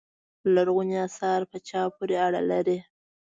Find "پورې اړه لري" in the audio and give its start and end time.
1.95-2.77